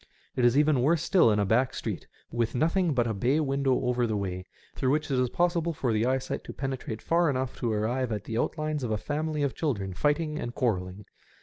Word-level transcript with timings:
It 0.35 0.43
is 0.43 0.57
even 0.57 0.81
worse 0.81 1.03
still 1.03 1.29
in 1.29 1.37
a 1.37 1.45
back 1.45 1.75
street, 1.75 2.07
with 2.31 2.55
nothing 2.55 2.95
but 2.95 3.05
a 3.05 3.13
bay 3.13 3.39
window 3.39 3.81
over 3.83 4.07
the 4.07 4.17
way, 4.17 4.47
through 4.73 4.89
which 4.89 5.11
it 5.11 5.19
is 5.19 5.29
possible 5.29 5.73
for 5.73 5.93
the 5.93 6.07
eyesight 6.07 6.43
to 6.45 6.53
penetrate 6.53 7.03
far 7.03 7.29
enough 7.29 7.55
to 7.59 7.71
arrive 7.71 8.11
at 8.11 8.23
the 8.23 8.35
outlines 8.39 8.83
of 8.83 8.89
a 8.89 8.97
family 8.97 9.43
of 9.43 9.53
children 9.53 9.93
fighting 9.93 10.39
and 10.39 10.55
quarrelling. 10.55 11.05